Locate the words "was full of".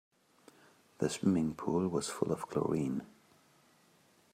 1.87-2.49